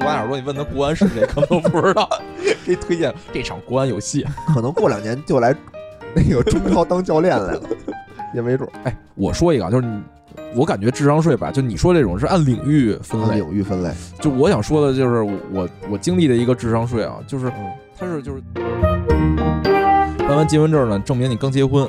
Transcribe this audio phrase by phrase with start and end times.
[0.00, 2.08] 录完耳朵，你问他国安是谁，可能不知道。
[2.64, 5.54] 给推荐这场国安有戏，可能过两年就来
[6.14, 7.62] 那个中超当教练来了，
[8.34, 8.68] 也没准。
[8.84, 10.02] 哎，我说一个，就是你，
[10.54, 13.90] 我感觉智商税吧，就你说这种是按领域分类，领域分类。
[14.20, 15.22] 就我想说的就是
[15.52, 17.52] 我我经历的一个智商税啊，就是
[17.98, 18.42] 他是就是
[20.18, 21.88] 办完结婚证呢，证明你刚结婚，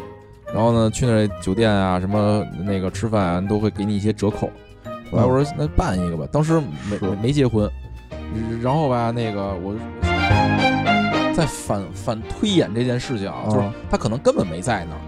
[0.54, 4.50] 然后呢去那酒店啊什么那个吃饭啊，都会给你一些折扣。
[5.12, 7.70] 后来我说那办一个吧，当时没没结婚，
[8.62, 9.74] 然后吧那个我
[11.34, 15.02] 在反反推演这件事情啊，就是他可能根本没在那儿，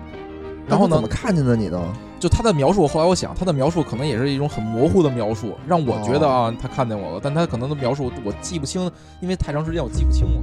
[0.67, 1.79] 然后呢怎么看见的你呢？
[2.19, 10.41] 就他的描述，后来我想他的描述可能也是一种很模糊的描述，让我觉得啊他看见我了，但他可能的描述我记不清，因为太长时间我记不清了。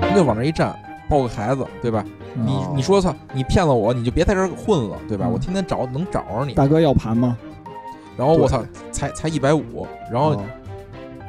[0.00, 2.04] 他就往那一站，抱个孩子，对吧？
[2.34, 5.26] 你你说操，你骗了我，你就别在这儿混了，对吧？
[5.26, 6.52] 我天天找能找着你。
[6.52, 7.36] 大哥要盘吗？
[8.18, 10.42] 然后我操，才才一百五，然后，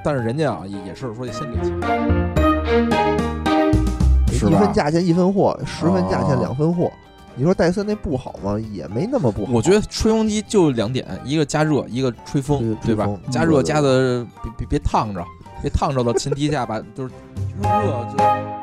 [0.03, 1.71] 但是人家啊也也是说得先给钱，
[4.49, 6.91] 一分价钱一分货，十分价钱两分货。
[7.35, 8.59] 你说戴森那不好吗？
[8.71, 9.51] 也没那么不好。
[9.51, 13.09] 我觉得吹风机就两点，一个加热，一个吹风，对吧？
[13.31, 15.23] 加热加的别别别烫着，
[15.61, 17.13] 别烫着的前提下把，就是
[17.61, 17.69] 热
[18.15, 18.62] 就。